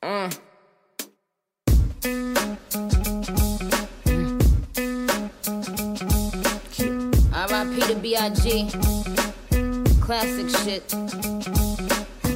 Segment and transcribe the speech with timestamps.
[0.00, 0.30] Uh.
[7.32, 7.80] R.I.P.
[7.80, 8.70] to B.I.G.
[10.00, 11.57] Classic shit.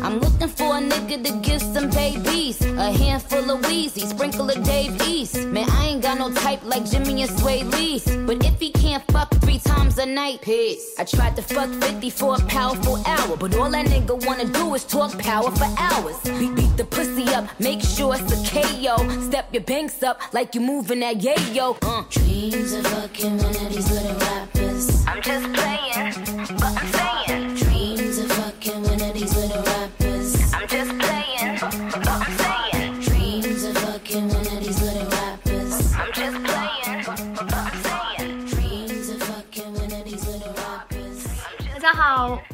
[0.03, 2.61] I'm looking for a nigga to give some babies.
[2.65, 5.47] A handful of Wheezy, sprinkle of Dave East.
[5.47, 8.03] Man, I ain't got no type like Jimmy and Sway Lee.
[8.27, 10.95] But if he can't fuck three times a night, peace.
[10.99, 13.37] I tried to fuck 50 for a powerful hour.
[13.37, 16.19] But all that nigga wanna do is talk power for hours.
[16.25, 19.09] Beat, beat the pussy up, make sure it's a KO.
[19.29, 21.77] Step your banks up like you moving that yayo.
[21.83, 22.03] Uh.
[22.11, 25.07] Dreams of fucking one of these little rappers.
[25.07, 25.72] I'm just playing,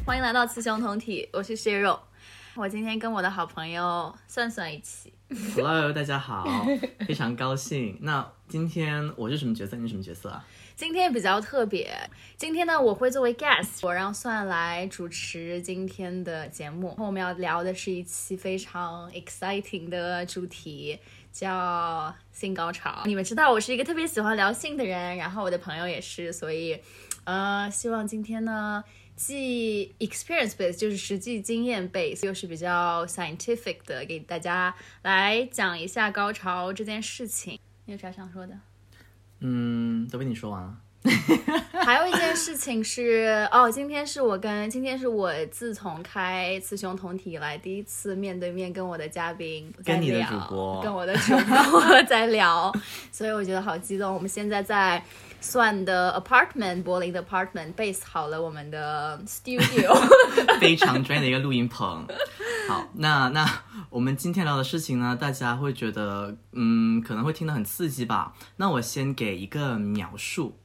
[0.04, 1.98] 欢迎来到雌雄同体，我是蟹肉。
[2.54, 5.12] 我今天跟我的好朋友算算一起
[5.54, 6.44] ，Hello，大家好，
[7.06, 7.96] 非常高兴。
[8.00, 9.76] 那今天我是什么角色？
[9.76, 10.44] 你是什么角色啊？
[10.74, 11.88] 今天比较特别。
[12.36, 16.94] 今天呢，我会作为 guest，我让算来主持今天的节目。
[16.98, 20.98] 我们要聊的是一期非常 exciting 的主题，
[21.32, 23.02] 叫性高潮。
[23.04, 26.80] 你们知道我是一个特别喜欢聊性的人，然后我的朋友也是，所以
[27.24, 28.82] 呃，希望今天呢。
[29.18, 37.58] 既 experience base 就是实际经验 base，又是比较 scientific 的，给大家来讲一下高潮这件事情。
[37.86, 38.56] 你有啥想说的？
[39.40, 40.80] 嗯，都被你说完了。
[41.84, 52.72] 还有一件事情是，哦，今天是我跟今天是我自从开雌雄同体以来第一次面对面跟我的嘉宾在跟你的聊主播跟我的主播在聊，
[53.10, 54.12] 所以我觉得好激动。
[54.14, 55.02] 我们现在在
[55.40, 59.94] 算的 apartment 柏林的 apartment base 好了我们的 studio，
[60.60, 62.06] 非常专业的一个录音棚。
[62.68, 63.48] 好，那那
[63.88, 68.34] 我们今天聊的事情呢，大家会觉得，嗯，可能会听得很刺激吧？
[68.56, 70.58] 那我先给一个描述：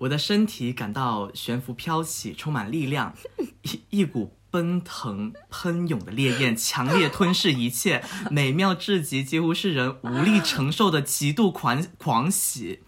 [0.00, 3.14] 我的身体感到悬浮飘起，充满力量，
[3.62, 12.80] 一一股奔腾喷涌的烈焰，强烈吞噬一切，美妙至极，几乎是人无力承受的极度狂狂喜。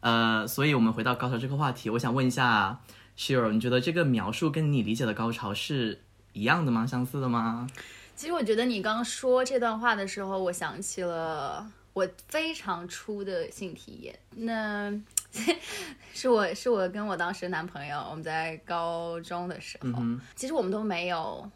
[0.00, 2.80] 呃，所以我们回到高潮这个话题，我想问一下
[3.16, 6.02] ，Shir，你觉得这个描述跟你理解的高潮是
[6.32, 6.84] 一样的吗？
[6.84, 7.68] 相似的吗？
[8.16, 14.18] 其实我觉得你刚说这段话的时候，我想起了我非常初的性体验。
[14.34, 14.92] 那
[16.14, 21.50] 是我是我跟我当时男朋友，我们在高中的时候，嗯其实我们都没有。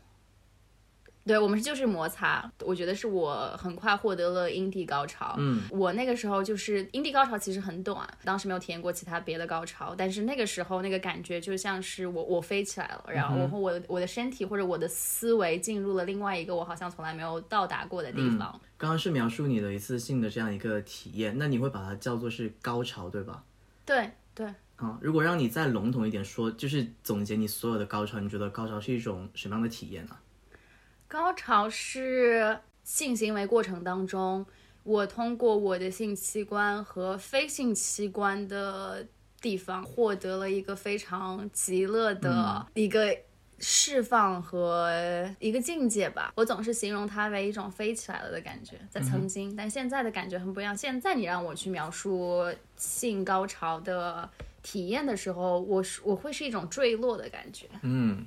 [1.26, 5.36] 对我们就是摩擦，我觉得是我很快获得了阴蒂高潮。
[5.38, 18.58] 嗯，我那个时候就是阴蒂高潮其实很短，当时没有体验过其他别的高潮，但是那个时候那个感觉就像是我我飞起来了，然后我我的我的身体或者我的思维进入了另外一个我好像从来没有到达过的地方。
[18.78, 23.44] 刚刚是描述你的一次性的这样一个体验，那你会把它叫做是高潮，对吧？
[23.91, 24.47] 对对，
[24.77, 30.17] 啊，如果让你再笼统一点说，就是总结你所有的高潮，你觉得高潮是一种什么样的体验呢、
[31.09, 34.47] 高潮是性行为过程当中，
[34.84, 39.05] 我通过我的性器官和非性器官的
[39.41, 43.12] 地方获得了一个非常极乐的一个
[43.60, 44.91] 释放和
[45.38, 46.32] 一个境界吧。
[46.34, 50.76] 我总是形容它为一种飞起来了的感觉，在曾经，但现在的感觉很不一样。
[50.76, 52.44] 现在你让我去描述
[52.76, 54.28] 性高潮的
[54.62, 57.66] 体验的时候，我是我会是一种坠落的感觉。
[57.82, 58.26] 嗯，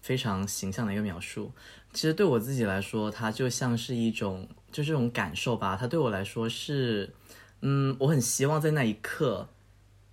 [0.00, 1.52] 非常形象的一个描述。
[1.92, 5.76] 其实对我自己来说，它就像是一种，就这种感受吧。
[5.78, 7.12] 它对我来说是，
[7.60, 9.48] 嗯，我很希望在那一刻，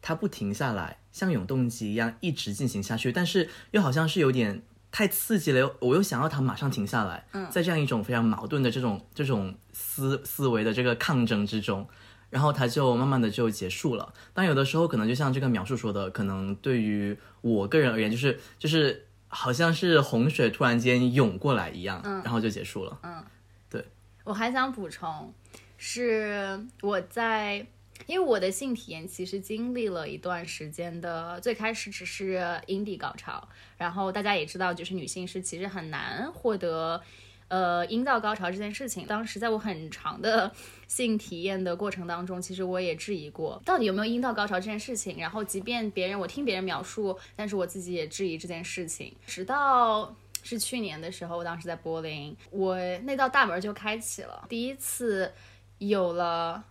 [0.02, 4.62] 它不停下来，像永动机一样一直进行下去，但是又好像是有点
[4.92, 7.26] 太刺激了，我又想要它马上停下来。
[7.34, 11.88] 嗯，在这样一种非常矛盾的这种这种思思维的这个抗争之中。
[12.30, 14.14] 然后它就慢慢的就结束了。
[14.36, 23.00] 但有的时候可能就像这个描述说的，可能对于我个人而言，就是就是好像是洪水突然间涌过来一样，然后就结束了。
[23.02, 23.26] 嗯，
[23.68, 23.84] 对
[24.24, 25.34] 我还想补充，
[25.76, 27.66] 是我在，
[28.06, 33.48] 因为我的性体验其实经历了一段时间的，最开始只是阴蒂高潮，
[33.78, 37.02] 然后大家也知道，就是女性是其实很难获得。
[37.50, 40.52] 呃，阴道高潮这件事情，当时在我很长的
[40.88, 45.18] 性体验的过程当中，其实我也质疑过，到底有没有阴道高潮这件事情。
[45.18, 49.12] 然后，即便别人我听别人描述，但是我自己也质疑这件事情。
[49.26, 55.34] 直到是去年的时候，我当时在柏林，我那道大门就开启了，第一次
[55.80, 56.64] 有了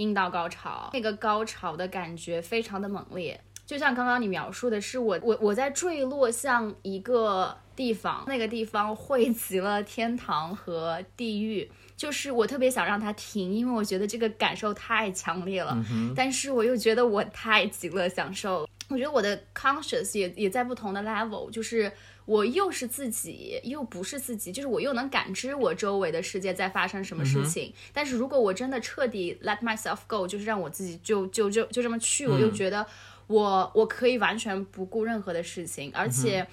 [0.00, 11.70] 阴道高潮，那个高潮的感觉非常的猛烈，就像刚刚你描述的是我我我在坠落向一个地方，那个地方汇集了天堂和地狱。
[11.96, 15.76] 就是我特别想让它停，因为我觉得这个感受太强烈了。
[16.16, 18.68] 但是我又觉得我太极乐享受了。
[18.88, 21.92] 我觉得我的 conscious 也也在不同的 level，就是
[22.30, 27.74] 我又是自己，又不是自己，就是我又能感知我周围的世界在发生什么事情。
[27.92, 32.86] 但是如果我真的彻底 let myself go，就是让我自己就就就就这么去，我又觉得
[33.26, 36.46] 我我可以完全不顾任何的事情，而且。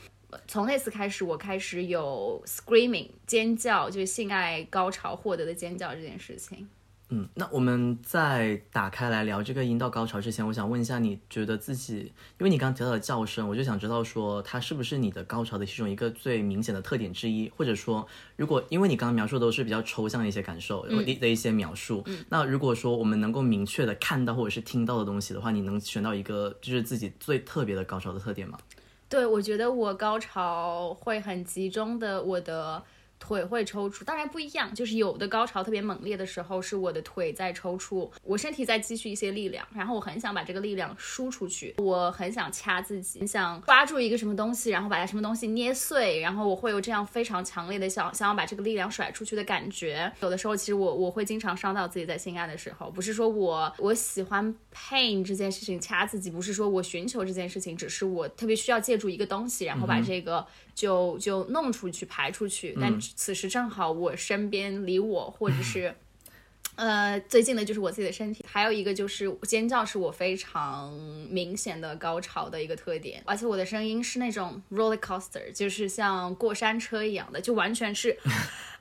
[0.46, 6.68] 从那次开始，我开始有 screaming 尖叫，就是性爱高潮获得的尖叫这件事情。
[7.10, 17.50] 嗯，那我们在打开来聊这个阴道高潮之前，我想问一下，你觉得自己，因为你刚刚提到的叫声，我就想知道说，它是不是你的高潮的其中一个最明显的特点之一？
[17.56, 18.06] 或者说，
[18.36, 28.58] 如果因为你刚刚描述都是比较抽象的一些感受的的一些描述，那如果说我们能够明确的看到或者是听到的东西的话，你能选到一个就是自己最特别的高潮的特点吗？
[29.08, 32.84] 对，我觉得我高潮会很集中的，我的。
[33.20, 50.12] 腿会抽搐，当然不一样，就是有的高潮特别猛烈的时候，是我的腿在抽搐，我身体在积蓄一些力量，然后我很想把这个力量输出去，我很想掐自己，很想抓住一个什么东西，然后把它什么东西捏碎，然后我会有这样非常强烈的想想要把这个力量甩出去的感觉。
[50.22, 60.46] 有的时候其实我我会经常伤到自己在性爱的时候，不是说我我喜欢 pain 这件事情掐自己，不是说我寻求这件事情，只是我特别需要借助一个东西，然后把这个。
[60.78, 65.96] 就就弄出去排出去，但此时正好我身边离我或者是，
[66.76, 68.46] 呃最近的就是我自己的身体。
[68.48, 70.94] 还有一个就是尖叫是我非常
[71.32, 78.16] 明显的高潮的一个特点，而且我的声音是那种 roller coaster，就是像过山车一样的，就完全是。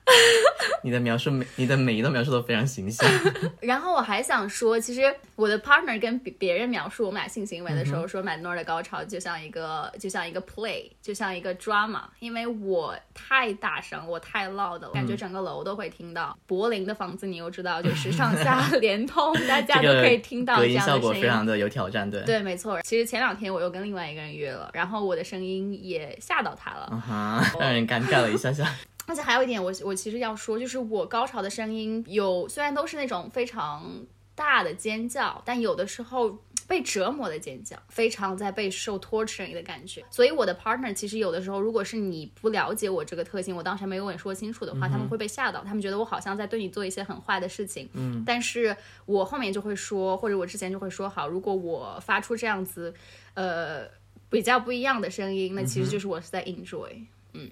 [0.83, 3.09] 你的描述每你的每一段描述都非常形象。
[3.59, 16.37] 然后我还想说，其实我的 partner 跟别别人描述我们俩性行为的时候，说 m a n o r 的高潮就像一个就像一个 play，就像一个 drama，因为我太大声，我太 loud 了，感觉整个楼都会听到。
[16.45, 20.57] 柏林的房子你又知道，就是上下 连通，大家都可以听到。
[20.57, 22.81] 隔音效果非常的有挑战，对对，没错。
[22.83, 28.65] 其实前两天我又跟另外一个人约了，然后我的声音也吓到他了，啊哈，让人尴尬了一下下。
[29.07, 33.89] 而且还有一点，我我其实要说，就是我高潮的声音有，虽然都是那种非常
[34.35, 36.37] 大的尖叫，但有的时候
[36.67, 40.03] 被折磨的尖叫，非常在被受 torturing 的感觉。
[40.11, 47.89] 所以我的 partner 其实有的时候，如果是你不了解我这个特性，我当时没有跟你说清楚的话，他们会被吓到，他们觉得我好像在对你做一些很坏的事情。
[47.93, 48.75] 嗯，但是
[49.05, 52.93] 我后面就会说，或者我之前就会说好，如果我发出这样子，
[53.35, 53.87] 呃，
[54.29, 56.89] 比较不一样的声音，那其实就是我是在 enjoy。
[57.31, 57.49] 嗯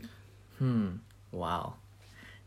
[0.59, 0.99] 嗯。
[1.37, 1.73] 哇哦，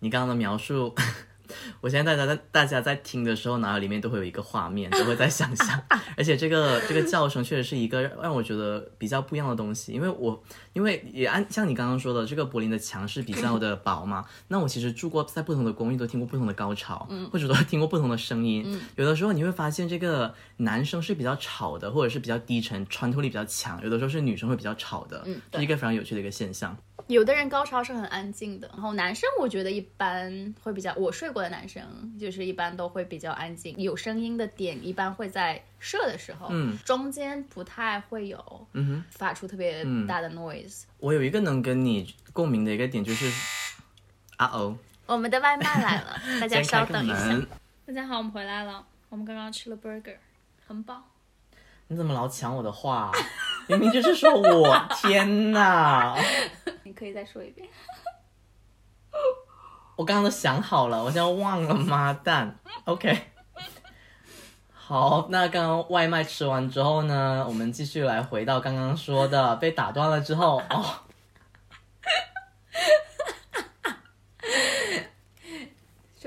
[0.01, 0.95] 你刚刚的描述，
[1.81, 5.83] 我现在大家在大家在听的时候，脑海里面都会有一个画面，都会在想象。
[6.17, 10.43] 而且这个这个叫声确实是一个让我觉得比较不一样的东西，因为我
[10.73, 14.25] 因为也按像你刚刚说的，这个柏林的墙是比较的薄嘛。
[14.49, 18.65] 那我其实住过在不同的公寓，都听过不同的高潮，嗯，或者都听过不同的声音。
[18.67, 26.77] 嗯，有的时候你会发现这个男生是比较吵的，或者是比较低沉，穿透力比较强；有的时候是女生会比较吵的，嗯，是一个非常有趣的一个现象。
[27.07, 31.83] 有的人高潮是很安静的，然后男生我觉得一般会比较，我睡过的男生
[32.21, 40.83] 就是一般都会比较安静，有声音的点一般会在射的时候，嗯，中间不太会有，嗯哼，发出特别大的 noise。
[40.99, 43.33] 我有一个能跟你共鸣的一个点就是，
[44.37, 47.41] 啊哦，我们的外卖来了， 大家稍等一下。
[47.87, 50.17] 大家好，我们回来了，我们刚刚吃了 burger，
[50.67, 51.03] 很饱。
[51.87, 53.11] 你怎么老抢我的话？
[53.69, 56.17] 明明就是说我，天哪！
[56.85, 57.69] 你可以再说一遍。
[59.95, 62.59] 我刚刚都想好了，我现在忘了，妈蛋。
[62.85, 63.19] OK。
[64.73, 70.85] 好，那刚刚外卖吃完之后呢，我们继续来回到刚刚说的，被打断了之后哦。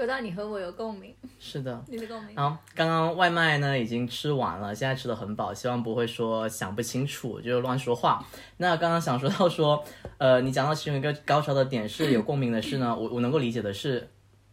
[0.01, 2.35] 说到你和我有共鸣，是的，你的共鸣。
[2.35, 8.25] 好，刚刚外卖呢已经吃完了，现在吃的很饱，希望不会说想不清楚就乱说话。
[8.57, 9.85] 那刚刚想说到说，
[10.17, 14.09] 呃，你讲到其中一个高潮的点是有共鸣的是呢， 我我能够理解的是，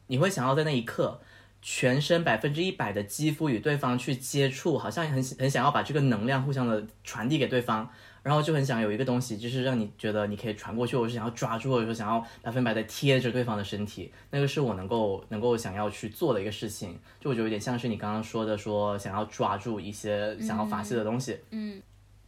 [0.09, 1.19] 你会想要在那一刻，
[1.63, 7.89] 全身百分之一百的肌肤与对方去接触，好像很很想要把这个能量互相的传递给对方。
[8.29, 17.01] 然后就很想有一个东西，就是让你觉得你可以传过去，或者是想要抓住，或者说想要百分百的贴着对方的身体，那个是我能够能够想要去做的一个事情。
[17.19, 21.41] 就我觉得有点像是你刚刚说的，说想要抓住一些想要发泄的东西。
[21.53, 21.81] 嗯，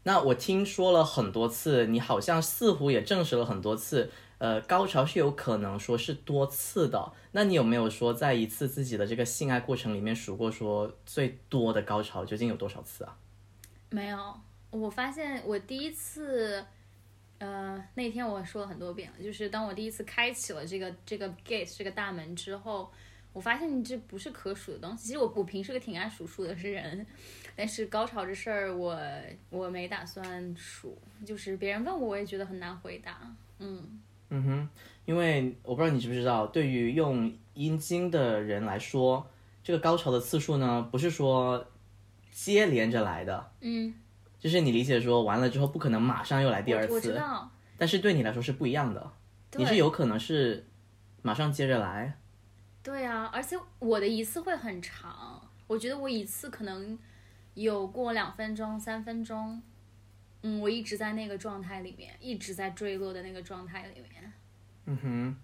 [0.05, 7.13] 那我听说了很多次，你好像似乎也证实了很多次，呃，高潮是有可能说是多次的。
[7.33, 13.15] 那你有没有说在一次自己的这个性爱过程里面数过，说最多的高潮究竟有多少次啊？
[13.91, 14.19] 没有。
[14.71, 16.65] 我发现我第一次
[17.39, 22.91] 呃，那天我说了很多遍了，就是当我第一次开启了这个这个 gate 这个大门之后，
[23.33, 25.07] 我发现这不是可数的东西。
[25.07, 27.07] 其实我我平时个挺爱数数的是人，
[27.57, 28.99] 但是高潮这事儿我
[29.49, 33.35] 我没打算数，就是别人问我我也觉得很难回答。
[33.59, 34.69] 嗯嗯哼，
[35.07, 39.27] 因为我不知道你知不知道，对于用阴茎的人来说，
[39.65, 41.67] 这个高潮的次数呢，不是说
[42.31, 43.95] 接连着来的，嗯，
[44.41, 49.13] 就是你理解说完了之后不可能马上又来第二我我知次，道，但是对你来说是不一样的，
[49.57, 50.67] 你是有可能是
[51.23, 52.19] 马上接着来，
[52.83, 56.99] 对啊，而且我的一次会很长，我觉得我一次可能
[57.55, 59.61] 有过两分钟、三分钟，
[60.43, 64.33] 嗯，我一直在那个状态里面，一直在坠落的那个状态里面，
[64.87, 65.37] 嗯哼，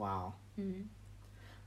[0.00, 0.32] 哇哦。
[0.56, 0.88] 嗯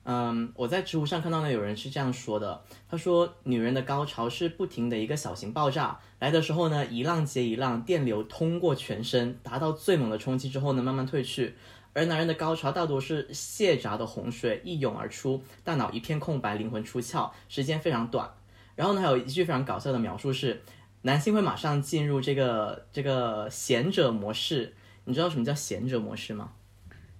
[0.03, 11.55] 嗯，我在知乎上看到呢，有人是这样说的，他说女人的高潮是不停的一个小型爆炸，来的时候呢，一浪接一浪，电流通过全身，达到最猛的冲击之后呢，慢慢退去。
[11.93, 18.33] 而男人的高潮大多是泄闸的洪水一涌而出，大脑一片空白，灵魂出窍，时间非常短。
[18.75, 20.63] 然后呢，还有一句非常搞笑的描述是，
[21.03, 24.73] 男性会马上进入这个这个贤者模式。
[25.03, 26.51] 你知道什么叫贤者模式吗？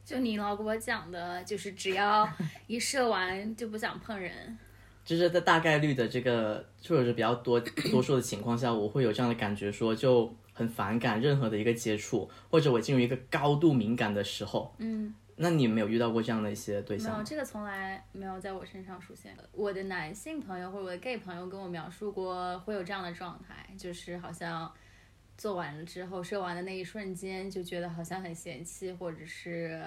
[0.04, 2.28] 就你老给我讲的，就是只要
[2.68, 4.58] 一射完就不想碰人，
[5.06, 7.60] 就是在大概率的这个，或者是比较多
[7.92, 14.74] 多数的情况下，我会有这样的感觉，说就很反感任何的一个接触，或者我进入一个高度敏感的时候。
[14.80, 17.24] 嗯，那你没有遇到过这样的一些对没有？
[17.24, 19.36] 这个从来没有在我身上出现。
[19.54, 24.72] 我的男性朋友或者我的 gay 朋友跟我描述过会有这样的状态，就是好像
[25.42, 29.82] 做完了之后，射完的那一瞬间就觉得好像很嫌弃，或者是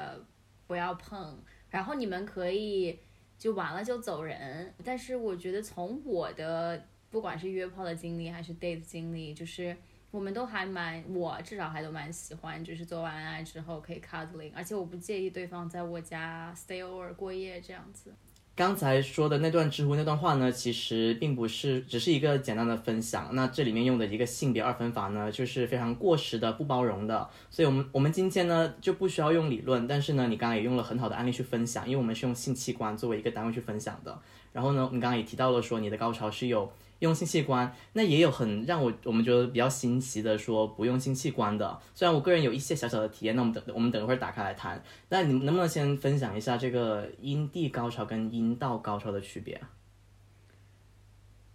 [0.66, 1.38] 不要碰，
[1.70, 2.98] 然后你们可以
[3.38, 4.74] 就完了就走人。
[4.84, 9.76] 但是我觉得从我的不管是约炮的经历还是 date 经历，就是。
[10.10, 18.14] 我们都还蛮，我至少还都蛮喜欢，就是做完爱之后可以 cuddling，而且我不介意对方在我家 stay over 过夜这样子。
[18.56, 23.30] 刚才说的那段知乎那段话呢，其实并不是只是一个简单的分享。
[23.32, 27.28] 那这里面用的一个性别二分法呢，就是非常过时的、不包容的。
[27.50, 34.16] 所以，我们我们今天呢就不需要用理论，但是呢，你刚刚也用了很好的案例去分享，因为我们是用性器官作为一个单位去分享的。
[34.52, 36.70] 然后呢，你刚刚也提到了说你的高潮是有
[37.04, 41.78] 用性器官，那也有很让我我们觉得比较新奇的说不用性器官的。
[41.94, 44.82] 虽然我个人有一些小小的体验，那我们等我们等一会儿打开来谈。
[45.10, 49.70] 那你能不能先分享一下这个阴蒂高潮跟阴道高潮的区别啊？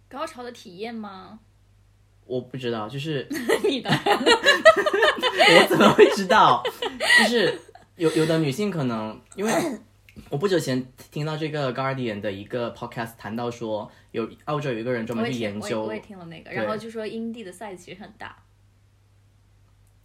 [0.08, 1.40] 高潮的体验吗？
[2.24, 3.28] 我不知道，就是
[3.68, 6.62] 你的 我怎么会知道？
[7.18, 7.60] 就是
[7.96, 9.52] 有有的女性可能因为。
[10.28, 18.36] 我不久前听到这个 Guardian 的一个 podcast 谈到说，有澳洲有一个人专门去研究我也我也听了那个，然后就说阴蒂的 size 其实很大，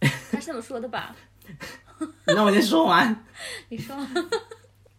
[0.00, 1.14] 他是这么说的吧？
[2.26, 3.24] 那我先说完。
[3.68, 3.96] 你说，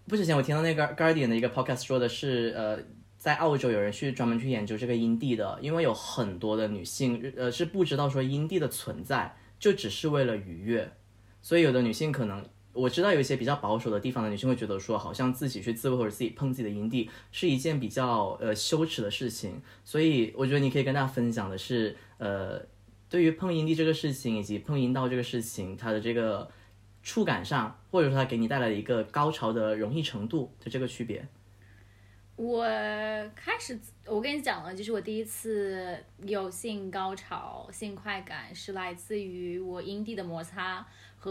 [0.08, 2.80] 不久前我听到那个 Guardian 的一个 podcast 说的是，呃，
[3.18, 10.92] 在澳洲有人去专门去研究这个阴蒂的，因为有很多的女性，呃，是不知道说阴蒂的存在，就只是为了愉悦，
[11.42, 12.48] 所以有的女性可能。
[12.78, 22.62] 我知道有一些比较保守的地方的女性会觉得说，好像自己去自慰或者自己碰自己的阴蒂是一件比较呃羞耻的事情，所以我觉得你可以跟大家分享的是，呃，
[23.10, 26.50] 对于碰阴蒂这个事情以及碰阴道这个事情，它的这个
[27.02, 31.28] 触感上，或者说它给你带来的一个高潮的容易程度的这个区别。
[32.36, 32.64] 我
[33.36, 40.86] 开始我跟你讲了，就是我第一次有性高潮、性快感是来自于我阴蒂的摩擦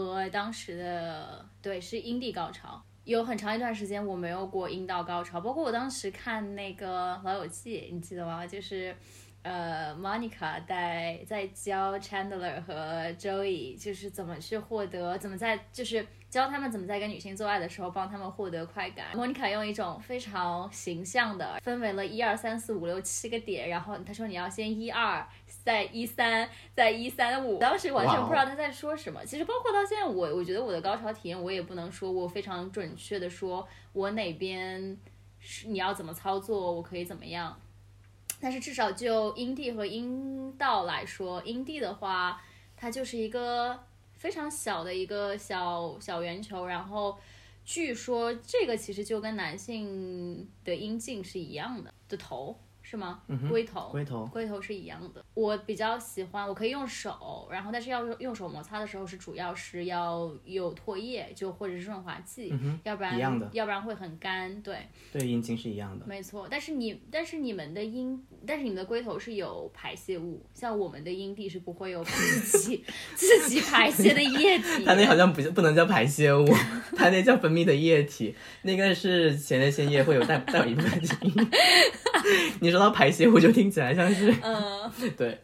[0.05, 2.79] 和当时的对是阴蒂高潮。
[3.03, 8.45] 有很长一段时间我没有过阴道高潮，包括我当时看那个《老友记》，你记得吗？
[8.45, 8.95] 就是。
[9.43, 19.07] 呃，Monica 在在教 Chandler 和 Joey，就是怎么去获得，怎么在就是教他们怎么在跟女性做爱的时候帮他们获得快感。
[19.15, 25.25] Monica 用一种非常形象的分为了一二三四五六七个点，然后他说你要先一二，
[25.63, 27.57] 再一三，再一三五。
[27.59, 29.25] 当时完全不知道他在说什么。
[29.25, 34.97] 其实包括到现在，我我觉得我的高潮体验，我也不能说我非常准确的说我哪边
[35.39, 37.57] 是你要怎么操作，我可以怎么样。
[38.39, 42.39] 但是至少就阴蒂和阴道来说，阴蒂的话，
[42.75, 43.79] 它就是一个
[44.17, 47.17] 非常小的一个小小圆球，然后
[47.63, 52.57] 据说这个其实就跟男性的阴茎是一样的的头。
[52.89, 53.19] 是吗？
[53.49, 55.21] 龟头，龟头龟头是一样的。
[55.33, 62.53] 我比较喜欢，我可以用手，然后但是要用用手摩擦的时候是主要是要有唾液，就或者是润滑剂，
[62.83, 64.61] 要不然嗯一样的要不然会很干。
[64.61, 66.05] 对，对阴茎是一样的。
[66.07, 66.47] 没错。
[66.49, 74.83] 但是你但是你们的阴，但是你们的龟头是有排泄物，像我们的阴蒂是不会有自己 自己排泄的液体。
[74.87, 76.47] 它那好像不不能叫排泄物，
[76.95, 81.01] 它那叫分泌的液体，那个是前列腺液会有带带有一部分。
[82.59, 84.91] 你说到排泄物就听起来像是， 嗯。
[85.17, 85.39] 对，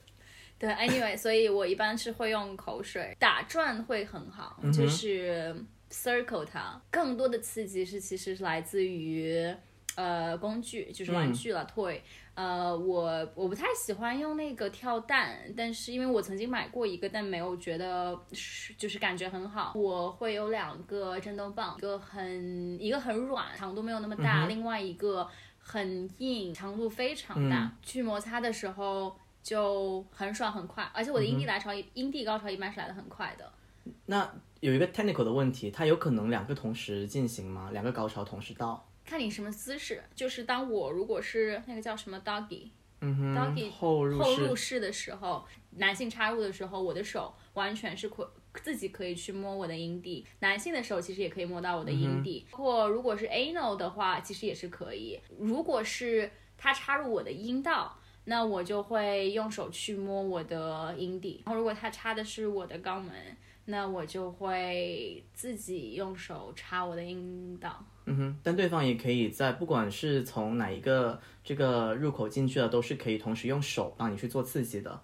[0.59, 5.55] 对，anyway，所以我一般是会用口水打转会很好，嗯就是
[5.91, 6.81] circle 它。
[6.89, 9.53] 更多的刺激是其实是来自于
[9.95, 11.99] 呃工具，就是玩具了、toy。
[12.35, 19.73] 呃，我我不太喜欢用那个跳蛋，但是因为我曾经买过一个，但没有觉得是就是感觉很好。
[19.75, 25.29] 我会有两个震动棒，一个很一个很软，长度没有那么大，另外一个
[25.63, 27.71] 很硬，强度非常大。
[27.81, 33.51] 去摩擦的时候就很爽很快，而且我的阴蒂来潮、阴蒂高潮一般是来的很快的。
[34.05, 34.29] 那
[34.59, 37.69] 有一个 technical 的问题，它有可能两个同时进行吗？
[37.71, 38.87] 两个高潮同时到？
[39.05, 42.69] 看你什么姿势，就是当我如果是那个叫什么 doggy，
[43.01, 52.45] 嗯哼 Doggy 后入式后入式的时候，男性插入的时候，我的手完全是可自己可以去摸我的阴蒂，男性的时候其实也可以摸到我的阴蒂。
[52.51, 55.19] 括如果是 anal 的话，其实也是可以。
[55.39, 57.97] 如果是他插入我的阴道。
[58.25, 63.11] 那我就会用手去摸我的阴蒂，然后如果他插的是我的肛门，
[63.65, 67.85] 那我就会自己用手插我的阴道。
[68.05, 75.01] 嗯哼，但对方也可以在不管是从哪一个这个入口进去的，都是可以同时用手帮你去做刺激的。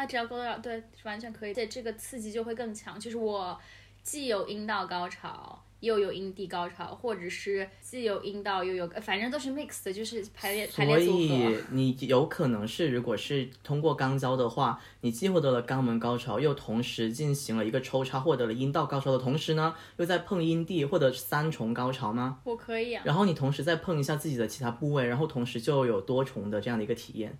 [0.00, 1.52] 大家只要勾到，对，完全可以。
[1.52, 2.98] 对，这个刺激就会更强。
[2.98, 3.58] 就是我
[4.02, 11.58] 既有阴道高潮，又有阴蒂高潮，或者是既有阴道又有，反正都是 mix 的，就是排列排所列组以。
[11.72, 22.40] 你有可能是，如果是通过肛交的话，你既获得了肛门高潮，又同时进行了一个抽插，获得了阴道高潮的同时呢，又在碰阴蒂，获得三重高潮吗？
[22.44, 23.02] 我可以啊。
[23.04, 27.36] 然后你同时再碰一下自己的其他部位，然后同时就有多重的这样的一个体验。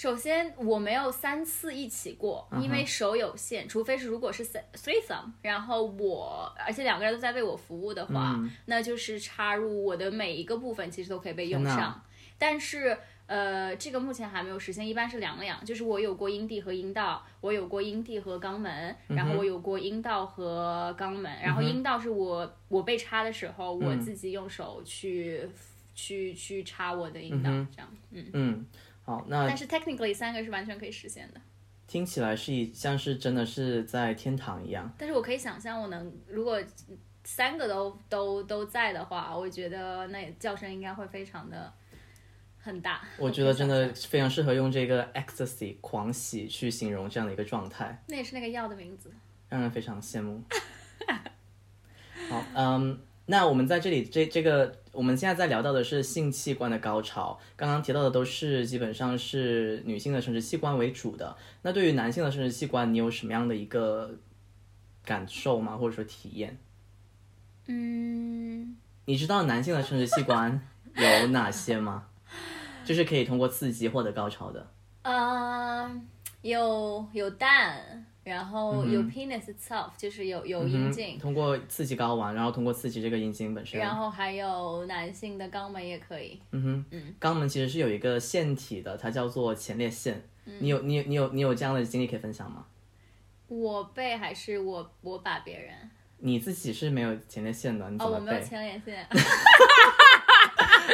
[0.00, 12.02] 首先，我没有三次一起过，因为手有限，除非是如果是 th- threesome，然后我而且两个人都在为我服务的话，那就是插入我的每一个部分，其实都可以被用上。
[12.38, 25.46] 但是呃，这个目前还没有实现，一般是两两，就是我有过阴蒂和阴道，我有过阴蒂和肛门，然后我有过阴道和肛门，然后阴道是我我被插的时候，我自己用手去
[25.94, 28.30] 去去插我的阴道，这样，嗯。
[28.32, 28.66] 嗯，
[29.10, 31.40] 好，那但是 technically 三个是完全可以实现的。
[31.88, 34.88] 听起来是一像是真的是在天堂一样。
[34.96, 36.62] 但是我可以想象，我能如果
[37.24, 41.72] 三个都都都在的话，我觉得那叫声应该会非常的
[42.60, 43.02] 很大。
[43.18, 48.00] 我觉得真的非常适合用这个 ecstasy 狂喜去形容这样的一个状态。
[48.06, 49.10] 那也是那个药的名字。
[49.48, 50.40] 让人非常羡慕。
[52.30, 61.36] 好，嗯，那我们在这里这这个我们现在在聊到的是性器官的高潮，刚刚提到的都是基本上是女性的生殖器官为主的。
[61.62, 64.16] 那对于男性的生殖器官，你有什么样的一个
[65.04, 65.76] 感受吗？
[65.76, 66.58] 或者说体验？
[67.68, 70.60] 嗯，你知道男性的生殖器官
[70.96, 72.08] 有哪些吗？
[72.84, 74.66] 就是可以通过刺激获得高潮的。
[75.02, 76.04] 嗯，
[76.42, 83.78] 有有蛋，然后有 penis itself，、就是有有阴茎，嗯通过刺激睾丸，然后通过刺激这个阴茎本身。
[83.80, 86.40] 然后还有男性的肛门也可以。
[86.52, 90.14] 嗯哼，嗯肛门其实是有一个腺体的，它叫做前列腺。
[90.46, 92.64] 嗯你有你有你有你有这样的经历可以分享吗？
[93.48, 95.74] 我被还是我我把别人？
[96.18, 98.40] 你自己是没有前列腺的，你怎哦，我没有？
[98.40, 99.06] 前列腺。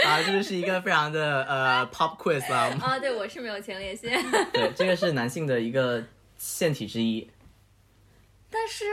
[0.05, 2.69] 啊，这个是一个非常的呃 pop quiz 啊。
[2.81, 4.19] 啊，对，我是没有前列腺。
[4.53, 6.03] 对，这个是男性的一个
[6.39, 7.31] 腺体之一。
[8.51, 8.85] 但是，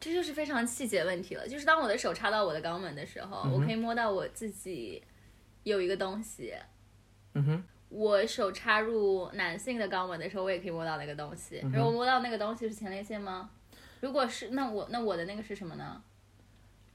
[0.00, 1.48] 这就是非常细节问题了。
[1.48, 5.02] 就是当我的手插到我的肛门的时候，嗯我可以摸到我自己
[5.62, 6.52] 有一个东西。
[7.32, 11.60] 嗯哼，我手插入男性的肛门的时候，我也可以摸到那个东西。
[11.62, 13.50] 嗯然后我摸到那个东西是前列腺吗？
[14.00, 16.02] 如果是，那我那我的那个是什么呢？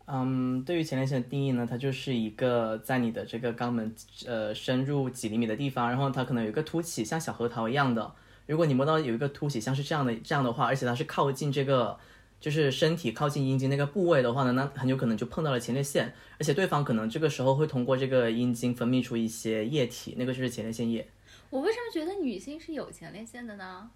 [0.06, 3.96] 嗯，对于前列腺的定义呢，它就是一个在你的这个肛门
[4.28, 8.14] 呃深入几厘米的地方，然后它可能有一个凸起，像小核桃一样的。
[8.50, 11.96] 如果你摸到有一个凸起，像是这样的这样的话，而且它是靠近这个
[12.40, 21.08] 就是身体靠近阴茎那个部位的话呢，那很有可能就碰到了前列腺，而且对方可能这个时候会通过这个阴茎分泌出一些液体，那个就是前列腺液。
[21.52, 23.92] 我为什么觉得女性是有前列腺的呢？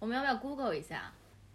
[0.00, 1.12] 我们要不要 Google 一下？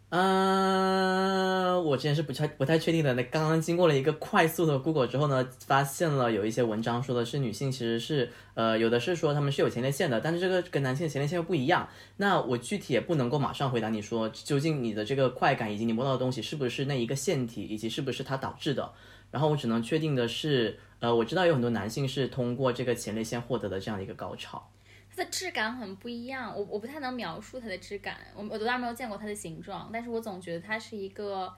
[0.10, 3.14] 呃，我之前是不太不太确定的。
[3.14, 11.88] 那刚刚经过了一个快速的 Google 之后呢，发现了有一些文章说的是女性其实是呃有的是说她们是有前列腺的，但是这个跟男性的前列腺又不一样。
[12.18, 18.92] 那我具体也不能够马上回答你说究竟你的这个快感以及你摸到的东西是不是那一个腺体，以及是不是它导致的。
[19.30, 24.72] 然后我只能确定的是，呃，我知道有很多男性是通过这个前列腺获得的这样的一个高潮。
[25.10, 31.54] 它的质感很不一样，我我不太能描述它的质感，我我当然没有见过它的形状，但是我总觉得它是一个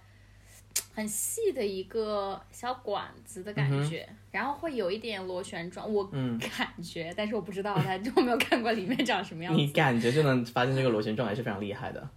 [0.94, 9.60] 很细的一个小管子的感觉，然后会有一点螺旋状，我感觉，但是我不知道它， 我没有看过里面长什么样子。
[9.60, 12.10] 你感觉 就能发现这个螺旋状还是非常厉害的。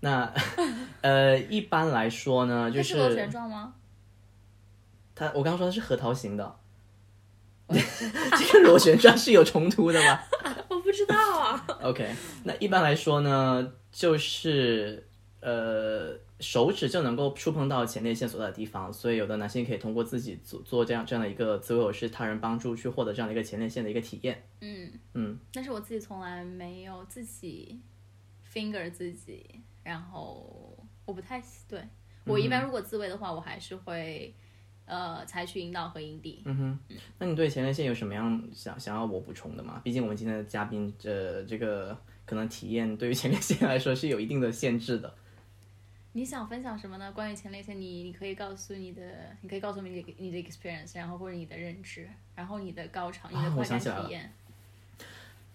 [0.00, 0.32] 那
[1.02, 3.74] 呃，一般来说呢，就是螺旋状吗？
[5.14, 6.56] 它我刚刚说的是核桃形的，
[7.68, 10.20] 这个螺旋状是有冲突的吗？
[10.90, 11.66] 我不知道啊。
[11.82, 15.06] OK，那一般来说呢，就是
[15.38, 24.42] 呃手指就能够触碰到前列腺所在的地方，所以有的男性可以通过自己做做这样这样的一个自慰或是他人帮助去获得这样的一个前列腺的一个体验。
[24.62, 27.80] 嗯嗯，但是我自己从来没有自己
[28.52, 29.46] finger 自己，
[29.84, 31.80] 然后我不太对
[32.24, 34.34] 我一般如果自慰的话，我还是会。
[34.90, 36.42] 呃，采取引导和营地。
[36.44, 39.80] 嗯哼，那你对前列腺有什么样想想要我补充的吗？
[39.84, 45.14] 毕竟我们今天的嘉宾，呃，这个可能体验对于前列腺来说是有一定的限制的。
[46.12, 47.12] 你想分享什么呢？
[47.12, 49.00] 关于前列腺，你你可以告诉你的，
[49.42, 54.32] 你可以告诉我们你的你的 experience，然后或者你的认知，然后你的高潮，你的快感体验。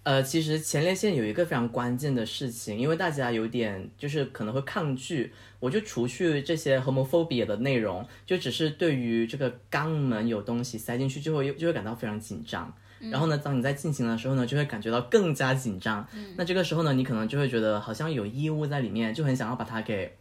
[0.05, 12.71] 呃，其实前列腺有一个非常关键的事情，因为大家有点就是可能会抗拒，我就除去这些 homophobia 的内容，就只是对于这个肛门有东西塞进去就会就会感到非常紧张。
[13.11, 16.07] 然后呢，当你在进行的时候呢，就会感觉到更加紧张。
[16.37, 20.15] 那这个时候呢，你可能就会觉得好像有异物在里面，就很想要把它给，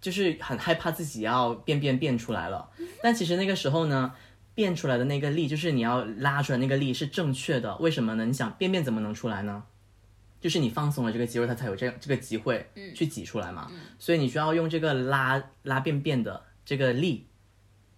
[0.00, 2.70] 就是很害怕自己要便便便出来了。
[3.02, 4.12] 但其实那个时候呢。
[4.54, 7.76] 变出来的那个力，就是你要拉出来那个力是正确的。
[7.78, 8.24] 为什么呢？
[8.24, 9.64] 你想便便怎么能出来呢？
[10.40, 13.70] 就是你放松了这个肌肉，它才有这这个机会去挤出来嘛。
[13.98, 17.26] 所以你需要用这个拉拉便便的这个力，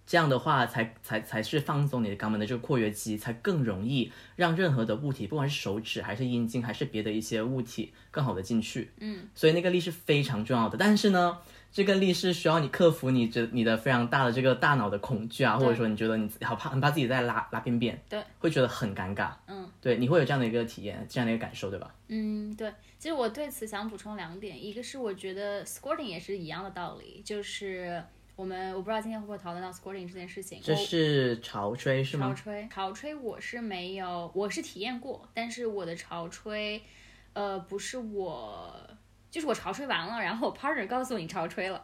[0.05, 8.91] 这样的话才才才是放松你的肛门的这个括约肌，才更容易让任何的物体，不管是手指还是阴茎还是别的一些物体，更好的进去。
[8.99, 10.77] 嗯，所以那个力是非常重要的。
[10.77, 11.37] 但是呢。
[11.71, 21.93] 这个力是需要你克服你这你的非常大的这个大脑的恐惧啊，或者说你觉得你好怕很怕自己在拉拉便便，对，会觉得很尴尬，嗯，对，你会有这样的一个体验，这样的一个感受，对吧？
[22.07, 28.01] 嗯，对，其实我对此想补充两点，一个是我觉得 squirting 也是一样的道理，就是
[28.35, 32.27] 我们我不知道今天会不会讨论到 squirting 这件事情，这是潮吹是吗？
[32.27, 36.81] 潮吹，潮吹我是没有，我是体验过，但是我的潮吹，
[37.33, 38.75] 呃，不是我。
[39.31, 41.83] 就是我潮吹完了，然后我 partner 告诉我你潮吹了。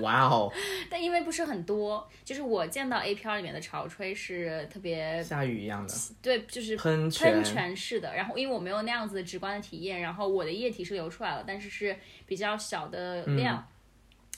[0.00, 0.48] 哇哦！
[0.88, 8.14] 但因为不是很多，就是我见到 A 片里面的潮吹是特别下雨一样的，对，就是喷喷泉式的。
[8.14, 13.66] 然后因为我没有那样子直观的体验，然后我的液体是流出来了，但是是比较小的量，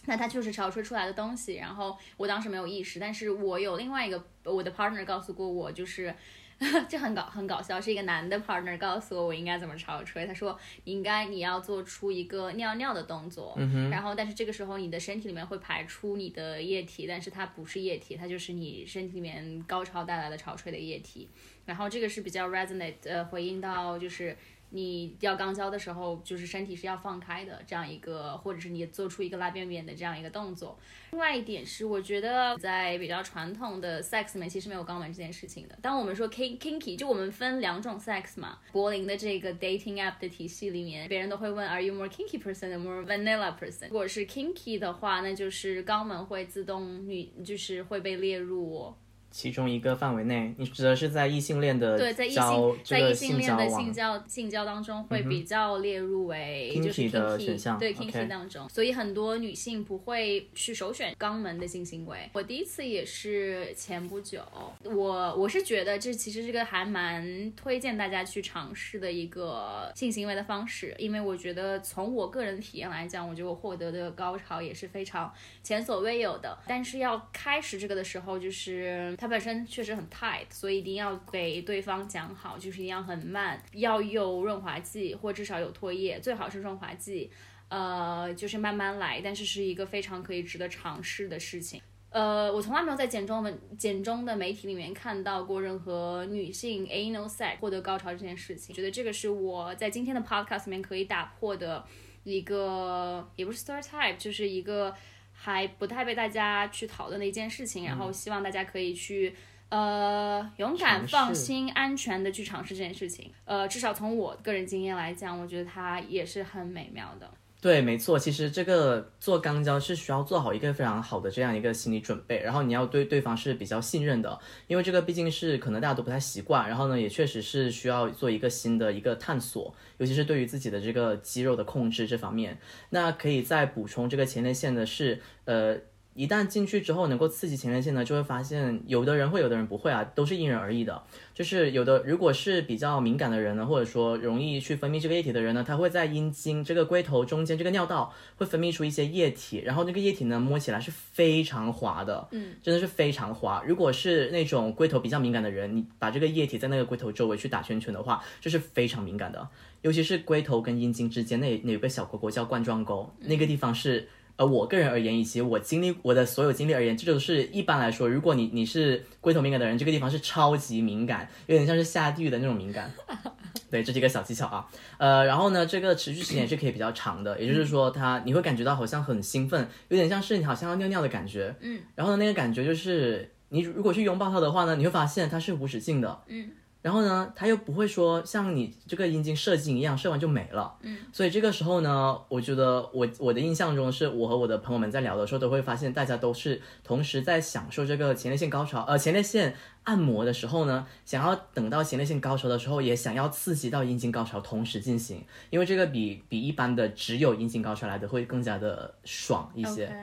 [0.09, 1.55] 那它就是潮吹出来的东西。
[1.55, 6.13] 然后我当时没有意识，但是我有另外一个我的 partner 告诉过我，就是。
[6.89, 10.27] 这很搞很搞笑，是一个男的 partner 告诉我我应该怎么潮吹。
[10.27, 13.57] 他说应该你要做出一个尿尿的动作，
[13.93, 21.29] 然后但是这个时候你的身体里面会排出你的液体，但是它不是液体，它就是你身体里面高潮带来的潮吹的液体。
[21.65, 24.37] 然后这个是比较 resonate 呃回应到就是。
[24.71, 30.79] 你要肛交的时候，就是身体是要放开的，这样一个，或者是你做出一个拉便便的这样一个动作。
[31.13, 35.79] 另外一点是，我觉得在比较传统的 sex 里面，其实没有肛门这件事情的。
[35.81, 38.59] 当我们说 kinky，就我们分两种 sex 嘛。
[38.73, 43.89] 柏林的这个 dating app 的体系里面，别人都会问 Are you more kinky person or more vanilla person？
[43.89, 48.95] 如果是 kinky 的话，那就是肛门会自动女，就是会被列入。
[49.39, 62.29] 其中一个范围内，你指的是在异性恋的对，在异性在异性恋的性交性交当中会比较列入为就是 kinky 对 kinky 当中，所以很多女性不会去首选肛门的性行为。
[62.33, 64.43] 我第一次也是前不久，
[64.83, 76.59] 我我是觉得这其实是个还蛮推荐大家去尝试的一个性行为的方式，因为我觉得从我个人体验来讲，我觉得我获得的高潮也是非常前所未有的。
[76.67, 79.15] 但是要开始这个的时候，就是。
[79.17, 87.31] 它本身确实很 tight，所以一定要给对方讲好，就是一定要很慢，要有润滑剂或至少有唾液，最好是润滑剂，
[87.69, 91.81] 呃，就是慢慢来，但是是一个非常可以值得尝试的事情。
[92.11, 101.85] 呃，我从来没有在简中文简中的媒体里面看到过任何女性 anal sex 获得高潮这件事情，觉得这个是我在今天的 podcast 里面可以打破的。
[102.25, 104.95] 一个也不是 stereotype，就是一个
[105.41, 109.35] 还不太被大家去讨论的一件事情，然后希望大家可以去。
[109.71, 113.31] 呃，勇敢、放心、安全的去尝试这件事情。
[113.45, 117.31] 呃，至少从我个人经验来讲，我觉得它也是很美妙的。
[117.61, 132.59] 对，没错，其实这个做肛交是需要做好一个非常好的这样一个心理准备，然后你要对对方是比较信任的，因为这个毕竟是可能大家都不太习惯，然后呢，也确实是需要做一个新的一个探索，尤其是对于自己的这个肌肉的控制这方面。
[132.91, 135.77] 那可以再补充这个前列腺的是，呃。
[136.19, 141.01] 一旦进去之后能够刺激前列腺呢，就会发现有的人会，有的人不会啊，都是因人而异的。
[141.33, 153.63] 就是有的，如果是比较敏感的人呢，或者说容易去分泌这个液体的人呢，他会在阴茎这个龟头中间这个尿道会分泌出一些液体，然后那个液体呢摸起来是非常滑的，嗯，真的是非常滑。
[153.65, 159.49] 如果是那种龟头比较敏感的人，你把这个液体在那个龟头周围去打圈圈的话，这是非常敏感的，
[159.83, 164.09] 尤其是龟头跟阴茎之间那那有个小沟沟叫冠状沟，那个地方是。
[164.39, 172.89] 呃，我个人而言，以及我经历我的所有经历而言，这就是一般来说，如果你你是龟头敏感的人，这个地方是超级敏感，有点像是下地狱的那种敏感。
[173.69, 174.69] 对，这是一个小技巧啊。
[174.97, 181.53] 呃，然后呢，这个持续时间也是可以比较长的，也就是说，它你会感觉到好像很兴奋，有点像是你好像要尿尿的感觉。
[181.61, 181.81] 嗯。
[181.97, 186.23] 然后呢，那个感觉就是你如果去拥抱它的话呢，你会发现它是无止境的。
[186.29, 186.53] 嗯。
[186.89, 190.75] 然后呢，它又不会说像你这个阴茎射精一样，射完就没了。
[190.81, 209.95] 嗯，所以这个时候呢，我觉得我我的印象中是我和我的朋友们在聊的时候，都会发现大家都是同时在享受这个前列腺高潮，呃，前列腺按摩的时候呢，想要等到前列腺高潮的时候，也想要刺激到阴茎高潮同时进行，因为这个比比一般的只有阴茎高潮来的会更加的爽一些。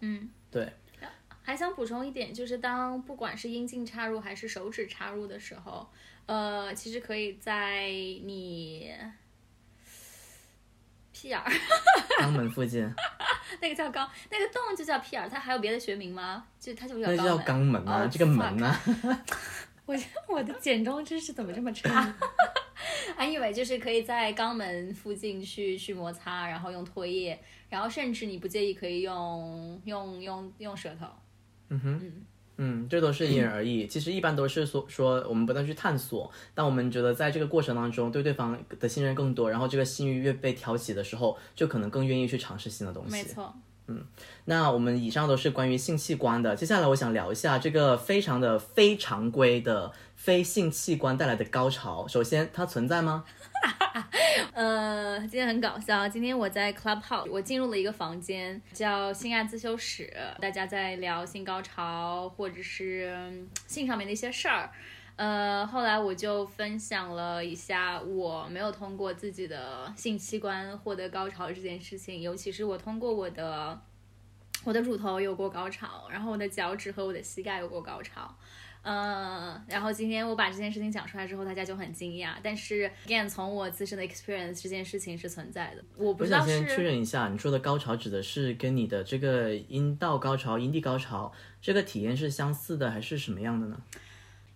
[0.00, 0.72] 嗯，对。
[1.42, 5.88] 还想补充一点，就是当不管是阴茎插入还是手指插入的时候。
[6.26, 8.92] 呃，其实可以在你
[11.12, 11.50] 屁眼儿，
[12.20, 12.88] 肛门附近，
[13.60, 16.46] 那个叫肛，那个洞就叫屁眼儿，它还有别的学名吗？
[16.60, 18.80] 就它就叫那叫肛门啊，这个门呢？
[19.84, 19.96] 我
[20.28, 22.14] 我的简中知识怎么这么差？
[23.16, 31.06] 还以为就是可以在肛门附近去去摩擦，然后用唾液，然后甚至你不介意可以用用用用舌头。
[31.72, 32.00] 嗯哼。
[32.02, 32.12] 嗯。
[32.58, 33.86] 嗯，这都是因人而异。
[33.86, 43.10] 其实一般都是说说我们不断去探索，但我们觉得在这个过程当中对对方的信任更多，然后这个信誉越被挑起的时候，就可能更愿意去尝试新的东西。
[43.10, 43.52] 没错。
[43.88, 44.04] 嗯，
[44.44, 46.54] 那我们以上都是关于性器官的。
[46.54, 52.06] 接下来我想聊一下这个非常的非常规的非性器官带来的高潮。
[52.06, 53.24] 首先，它存在吗？
[54.54, 56.08] 呃，今天很搞笑。
[56.08, 64.70] 今天我在 Clubhouse，我进入了一个房间，叫性爱自修室，大家在聊性高潮或者是性上面的一些事儿。
[65.16, 73.80] 呃，后来我就分享了一下我没有通过自己的性器官获得高潮这件事情，尤其是我通过我的
[74.64, 78.34] 我的乳头有过高潮，然后我的脚趾和我的膝盖有过高潮。
[78.82, 82.34] 嗯，然后今天我把这件事情讲出来之后，大家就很惊讶。
[82.42, 85.84] 但是，again，从我自身的 experience，这件事情是存在的。
[85.96, 86.50] 我不知道是。
[86.50, 93.80] 我想先确认一下，你说的高潮指的是跟你的这个阴道高潮、阴蒂高潮这个体验是相似的，还是什么样的呢？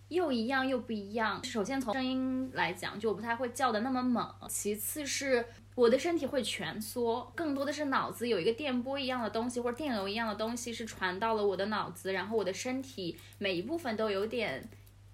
[0.09, 1.43] 又一样又不一样。
[1.43, 4.29] 首先从声音来讲，就我不太会叫的那么猛。
[4.49, 5.45] 其次是。
[5.77, 14.67] 我的身体会蜷缩，更多的是脑子有一个电波一样的东西，或者电流一样的东西是传到了我的脑子，然后我的身体每一部分都有点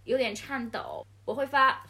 [0.06, 1.86] 有点颤抖，我会发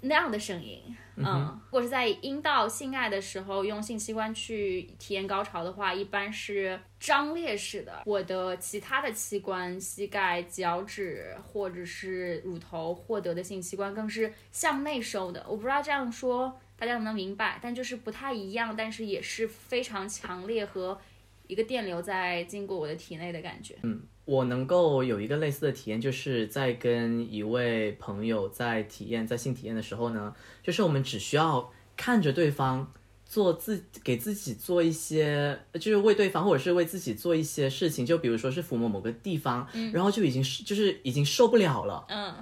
[0.00, 0.96] 那样的声音。
[1.16, 8.00] 嗯，如果是在阴道性爱的时候用性器官去体验高潮的话，一般是张裂式的。
[8.06, 15.44] 我的其他的器官，膝盖、脚趾或者是乳头获得的性器官更是向内收的。
[15.46, 16.58] 我不知道这样说。
[16.82, 17.60] 大家能不能明白？
[17.62, 20.98] 但就是不太一样，但是也是非常强烈和
[21.46, 23.76] 一个电流在经过我的体内的感觉。
[23.84, 32.92] 嗯，我能够有一个类似的体验，就是在跟一位朋友在体验在性体验的时候呢，就是我们只需要看着对方
[33.24, 42.04] 做自给自己做一些，就是为对方或者是为自己做一些事情，就比如说是抚摸某个地方，然后就已经是就是已经受不了了。
[42.08, 42.34] 嗯。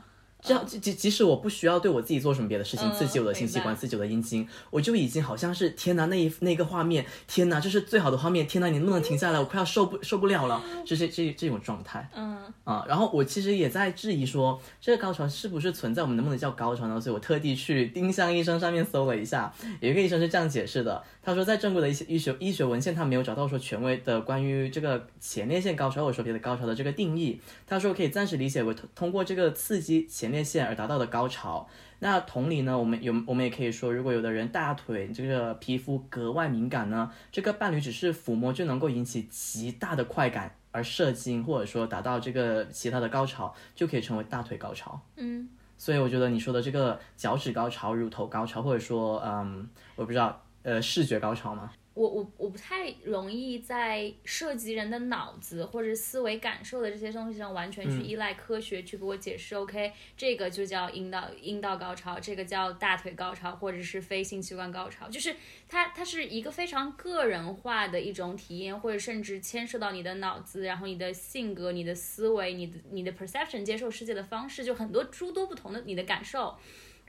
[0.43, 9.39] 这样即即即使我不需要对我自己做什么别的事情，刺激我的性器官，刺激我的阴茎，我就已经好像是天哪，那一那个画面，天哪，这是最好的画面，天哪，你能不能停下来？
[9.39, 12.09] 我快要受不受不了了，就是这这种状态。
[12.15, 16.03] 嗯啊，然后我其实也在质疑说，这个高潮是不是存在？
[16.03, 17.01] 我们能不能叫高潮呢？
[17.01, 21.03] 所以我特地去丁香医生上面搜了一下，有一个医生是这样解释的。
[21.31, 27.41] 他他说在正规的一些医学医学文献，他没有找到说权威的关于这个前列腺高潮或者说别的高潮的这个定义。
[27.69, 31.69] 他说可以暂时理解为通通过这个刺激前列腺而达到的高潮。
[32.01, 45.01] 那同理呢，我们有我们也可以说，如果有的人大腿这个皮肤格外敏感呢，这个伴侣只是抚摸就能够引起极大的快感，而射精或者说达到这个其他的高潮，就可以成为大腿高潮。
[45.15, 51.73] 嗯，所以我觉得你说的这个脚趾高潮、乳头高潮，或者说嗯，我不知道，呃，视觉高潮吗？
[51.93, 59.57] 我我我不太容易在涉及人的脑子或者思维感受的这些东西上完全去依赖科学去给我解释。
[59.57, 65.35] OK，这个就叫阴道阴道高潮，这个叫大腿高潮，或者是非性器官高潮，就是
[65.69, 76.57] 它它是一个非常个人化的一种体验，或者甚至牵涉到你的脑子，然后你的性格、你的思维、你的你的 perception 接受世界的方式，就很多诸多不同的你的感受。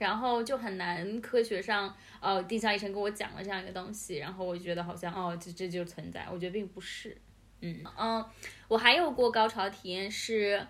[0.02, 7.16] 然后就很难科学上，呃，丁香医生跟我讲了这样一个东西，然后我觉得好像哦，这这就存在，我觉得并不是，
[7.60, 8.24] 嗯嗯，
[8.68, 10.66] 我还有过高潮体验是，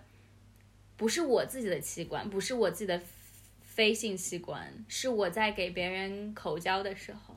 [0.97, 3.01] 不是我自己的器官，不是我自己的
[3.63, 7.35] 非性器官，是我在给别人口交的时候，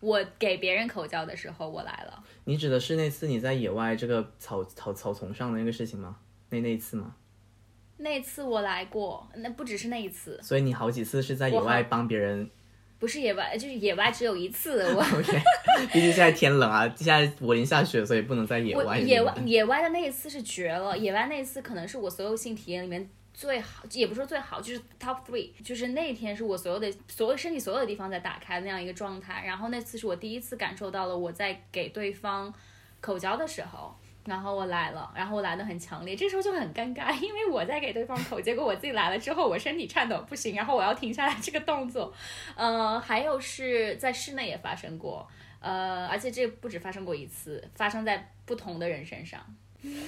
[0.00, 6.18] 我给别人口交的时候我来了，你指的是那次你在野外这个草草草丛上的那个事情吗？
[6.48, 7.14] 那那一次吗？
[8.02, 12.50] 那次我来过，那不只是那一次，所以你好几次是在野外帮别人，
[12.98, 14.82] 不是野外，就是野外只有一次。
[14.94, 15.42] 我 OK，
[15.92, 18.98] 毕竟现在天冷啊，现在柏林下雪，所以不能在野外。
[18.98, 32.52] 野外野外的那一次是绝了，野外那一次可能是我所有性体验里面最好，也不是说最好，就是 top three，就是那天是我所有的所有身体所有的地方在打开那样一个状态，然后那次是我第一次感受到了我在给对方
[33.00, 33.96] 口交的时候。
[34.24, 42.12] 然后我来了，然后我来的很强烈，这时候就很尴尬， 因为我在给对方口，结果我自己来了之后，我身体颤抖不行，然后我要停下来这个动作。
[42.54, 45.26] 呃，还有是在室内也发生过，
[45.60, 49.40] 呃，而且这不止发生过一次，发生在不同的人身上。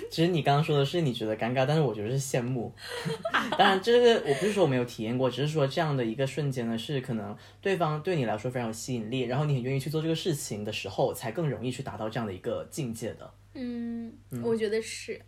[0.09, 2.72] 其实你刚刚说的是你觉得尴尬，但是我觉得是羡慕。
[3.59, 13.29] 当然，这个我不是说我没有体验过，只是说这样的一个瞬间呢，是可能对方对你来说非常有吸引力，然后你很愿意去做这个事情的时候，才更容易去达到这样的一个境界的。
[13.55, 14.12] 嗯，
[14.43, 15.21] 我觉得是。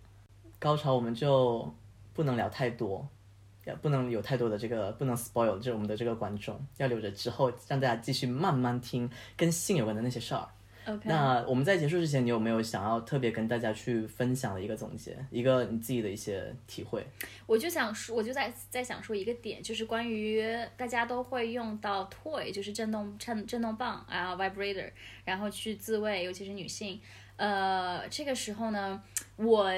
[0.58, 1.72] 高潮我们就
[2.12, 3.06] 不能聊太多，
[3.66, 10.48] 也不能有太多的这个，不能 spoil，就是我们的这个观众要留着之后让大家继续慢慢听跟性有关的那些事儿。
[10.86, 11.02] OK。
[11.04, 17.06] 那我们在结束之前，你有没有想要特别跟大家去分享的一个总结，一个你自己的一些体会？
[17.44, 20.42] 我就想说，我就在在想说一个点，就是关于
[20.76, 24.90] 大家都会用到 toy，就是震动震震动棒啊，vibrator，
[25.24, 26.98] 然后去自慰，尤其是女性。
[27.36, 29.02] 呃，这个时候呢，
[29.36, 29.70] 我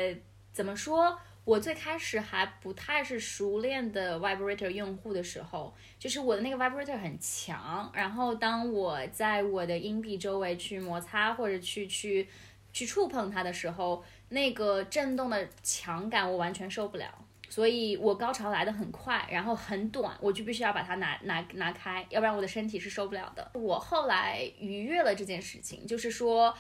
[0.53, 1.19] 怎么说？
[1.45, 12.29] 我最开始还不太是熟练的 vibrator 用户的时候，就是我的那个 vibrator 很强，然后当我在我的阴蒂周围去摩擦或者去去
[12.71, 17.09] 去触碰它的时候，那个震动的强感我完全受不了，
[17.49, 23.51] 所以我高潮来的很快，然后很短，我就必须要把它拿拿拿开，要不然我的身体是受不了的。
[23.55, 26.55] 我后来逾越了这件事情，就是说。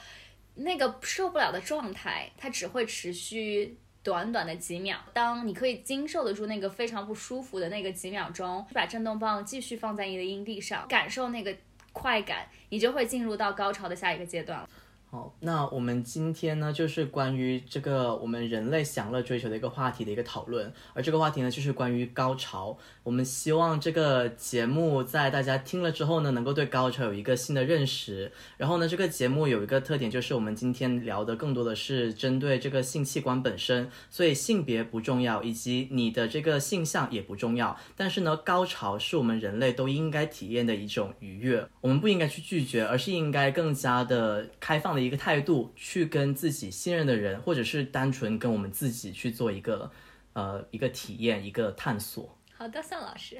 [0.58, 4.98] 那个受不了的状态，它只会持续短短的几秒。
[5.12, 11.56] 当你可以经受得住那个非常不舒服的那个几秒钟，把震动棒继续放在你的阴蒂上，感受那个
[11.92, 14.68] 快感，你就会进入到高潮的下一个阶段了。
[15.10, 22.76] 好，那我们今天呢，就是关于这个我们人类享乐追求的一个话题的一个讨论，而这个话题呢，就是关于高潮。
[23.02, 28.30] 我们希望这个节目在大家听了之后呢，能够对高潮有一个新的认识。
[28.58, 37.74] 然后呢，这个节目有一个特点，就是我们今天聊的更多的是针对这个性器官本身，所以性别不重要，以及你的这个性向也不重要。
[37.96, 44.97] 但是呢，高潮是我们人类都应该体验的一种愉悦，我们不应该去拒绝，而是应该更加的开放。
[45.00, 49.90] 一个态度去跟自己信任的人，或者是单纯跟我们自己去做一个
[50.32, 52.36] 呃一个体验，一个探索。
[52.56, 53.36] 好的，宋老师，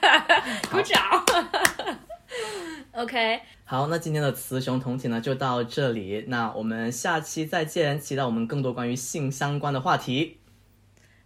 [0.70, 1.24] 鼓掌。
[2.92, 10.38] OK，好，那今天的雌雄同体呢就到这里，那我们下期再见，期待我们更多关于性相关的话题。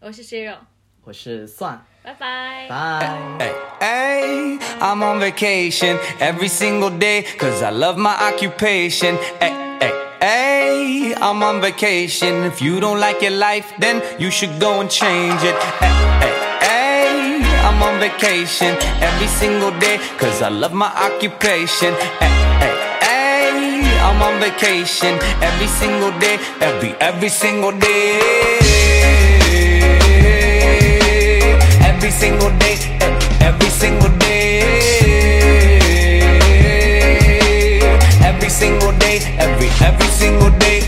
[0.01, 0.57] 我是 Zero，
[1.05, 1.87] 我是蒜。
[2.03, 2.67] Bye bye.
[2.69, 3.37] Bye.
[3.39, 9.17] Hey, hey, I'm on vacation every single day cause I love my occupation.
[9.39, 12.45] Hey, hey, hey, I'm on vacation.
[12.45, 15.55] If you don't like your life, then you should go and change it.
[15.83, 21.93] Hey, hey, hey, I'm on vacation every single day cause I love my occupation.
[22.23, 22.33] Hey,
[22.65, 28.60] hey, hey, I'm on vacation every single day, every, every single day
[32.11, 32.77] every single day,
[33.41, 34.61] every single day.
[38.23, 40.81] Every single day, every, every single day.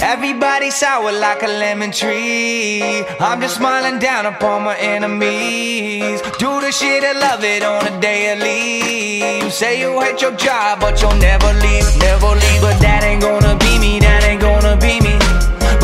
[0.00, 3.04] Everybody sour like a lemon tree.
[3.18, 6.22] I'm just smiling down upon my enemies.
[6.38, 9.42] Do the shit I love it on a daily.
[9.42, 12.60] You say you hate your job, but you'll never leave, never leave.
[12.62, 15.19] But that ain't gonna be me, that ain't gonna be me.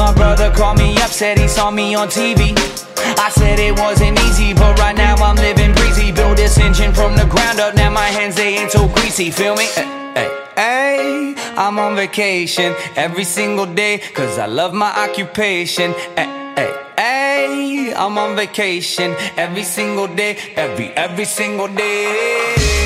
[0.06, 2.54] My brother called me up, said he saw me on TV.
[3.18, 6.12] I said it wasn't easy, but right now I'm living breezy.
[6.12, 9.32] Build this engine from the ground up, now my hands they ain't so greasy.
[9.32, 9.64] Feel me?
[9.64, 11.34] Hey, hey, hey.
[11.56, 15.90] I'm on vacation every single day, cause I love my occupation.
[16.14, 17.92] Hey, hey, hey.
[17.92, 22.85] I'm on vacation every single day, every, every single day.